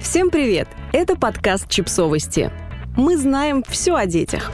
[0.00, 0.68] Всем привет!
[0.92, 2.52] Это подкаст «Чипсовости».
[2.96, 4.52] Мы знаем все о детях.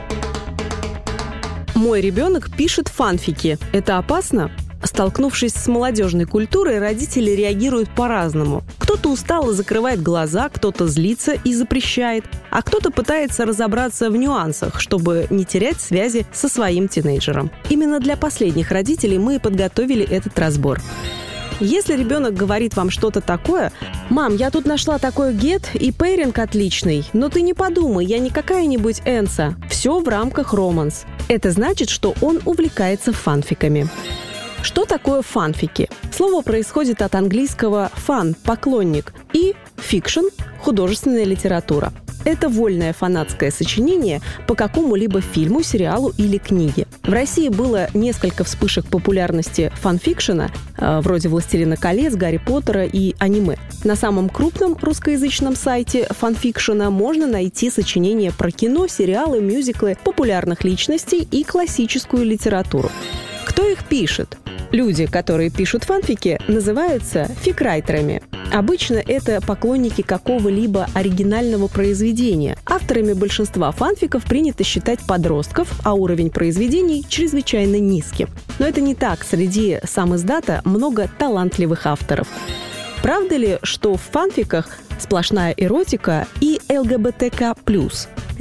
[1.74, 3.58] Мой ребенок пишет фанфики.
[3.72, 4.50] Это опасно?
[4.84, 8.62] Столкнувшись с молодежной культурой, родители реагируют по-разному.
[8.78, 15.26] Кто-то устало закрывает глаза, кто-то злится и запрещает, а кто-то пытается разобраться в нюансах, чтобы
[15.30, 17.50] не терять связи со своим тинейджером.
[17.68, 20.80] Именно для последних родителей мы подготовили этот разбор.
[21.60, 23.72] Если ребенок говорит вам что-то такое,
[24.10, 28.30] «Мам, я тут нашла такой гет, и пейринг отличный, но ты не подумай, я не
[28.30, 29.56] какая-нибудь энца.
[29.70, 31.04] Все в рамках романс».
[31.28, 33.88] Это значит, что он увлекается фанфиками.
[34.62, 35.88] Что такое фанфики?
[36.16, 40.26] Слово происходит от английского «fan»– «поклонник» и «fiction»–
[40.60, 41.92] «художественная литература».
[42.24, 46.86] Это вольное фанатское сочинение по какому-либо фильму, сериалу или книге.
[47.02, 53.56] В России было несколько вспышек популярности фанфикшена, э, вроде «Властелина колец», «Гарри Поттера» и аниме.
[53.84, 61.26] На самом крупном русскоязычном сайте фанфикшена можно найти сочинения про кино, сериалы, мюзиклы, популярных личностей
[61.30, 62.90] и классическую литературу.
[63.44, 64.38] Кто их пишет?
[64.72, 68.22] Люди, которые пишут фанфики, называются фикрайтерами.
[68.50, 72.56] Обычно это поклонники какого-либо оригинального произведения.
[72.64, 78.28] Авторами большинства фанфиков принято считать подростков, а уровень произведений чрезвычайно низким.
[78.58, 79.24] Но это не так.
[79.24, 82.28] Среди сам издата много талантливых авторов.
[83.02, 87.54] Правда ли, что в фанфиках сплошная эротика и ЛГБТК+.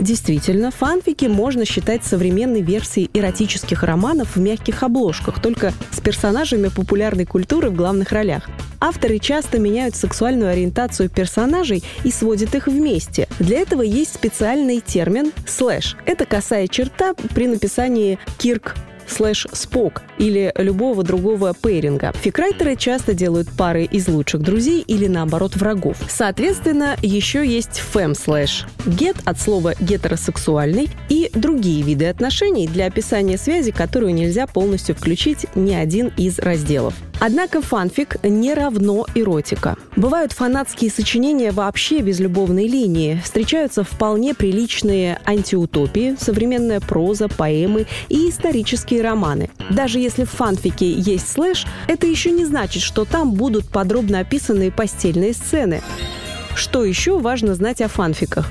[0.02, 7.25] Действительно, фанфики можно считать современной версией эротических романов в мягких обложках, только с персонажами популярной
[7.25, 8.49] культуры в главных ролях.
[8.79, 13.27] Авторы часто меняют сексуальную ориентацию персонажей и сводят их вместе.
[13.38, 15.95] Для этого есть специальный термин «слэш».
[16.07, 18.75] Это косая черта при написании «Кирк
[19.11, 22.13] слэш спок или любого другого пейринга.
[22.13, 25.97] Фикрайтеры часто делают пары из лучших друзей или наоборот врагов.
[26.09, 28.66] Соответственно, еще есть фемслэш.
[28.85, 35.45] Гет от слова гетеросексуальный и другие виды отношений для описания связи, которую нельзя полностью включить
[35.55, 36.94] ни один из разделов.
[37.23, 39.77] Однако фанфик не равно эротика.
[39.95, 43.21] Бывают фанатские сочинения вообще без любовной линии.
[43.23, 49.51] Встречаются вполне приличные антиутопии, современная проза, поэмы и исторические романы.
[49.69, 54.71] Даже если в фанфике есть слэш, это еще не значит, что там будут подробно описаны
[54.71, 55.83] постельные сцены.
[56.55, 58.49] Что еще важно знать о фанфиках?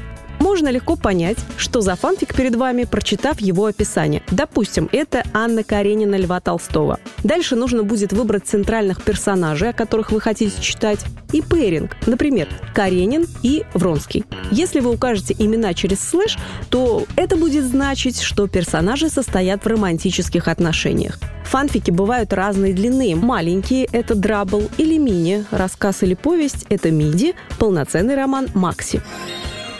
[0.50, 4.20] Можно легко понять, что за фанфик перед вами, прочитав его описание.
[4.32, 6.98] Допустим, это Анна Каренина Льва Толстого.
[7.22, 13.28] Дальше нужно будет выбрать центральных персонажей, о которых вы хотите читать, и пейринг, например, Каренин
[13.44, 14.24] и Вронский.
[14.50, 16.36] Если вы укажете имена через слэш,
[16.68, 21.20] то это будет значить, что персонажи состоят в романтических отношениях.
[21.44, 23.14] Фанфики бывают разной длины.
[23.14, 29.00] Маленькие– это драбл или мини, рассказ или повесть– это миди, полноценный роман– макси.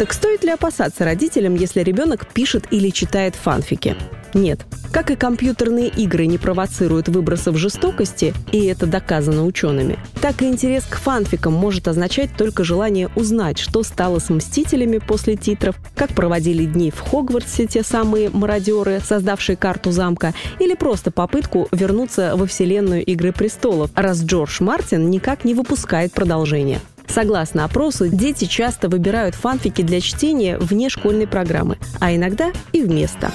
[0.01, 3.97] Так стоит ли опасаться родителям, если ребенок пишет или читает фанфики?
[4.33, 4.65] Нет.
[4.93, 10.85] Как и компьютерные игры не провоцируют выбросов жестокости, и это доказано учеными, так и интерес
[10.87, 16.65] к фанфикам может означать только желание узнать, что стало с «Мстителями» после титров, как проводили
[16.65, 23.05] дни в Хогвартсе те самые мародеры, создавшие карту замка, или просто попытку вернуться во вселенную
[23.05, 26.81] «Игры престолов», раз Джордж Мартин никак не выпускает продолжение.
[27.13, 33.33] Согласно опросу, дети часто выбирают фанфики для чтения вне школьной программы, а иногда и вместо.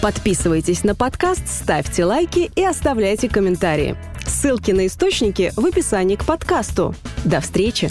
[0.00, 3.96] Подписывайтесь на подкаст, ставьте лайки и оставляйте комментарии.
[4.24, 6.94] Ссылки на источники в описании к подкасту.
[7.24, 7.90] До встречи!